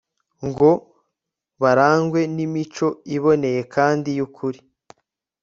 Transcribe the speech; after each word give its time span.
ngo 0.47 0.69
barangwe 1.61 2.21
nimico 2.35 2.87
iboneye 3.15 3.61
kandi 3.75 4.09
yukuri 4.17 4.59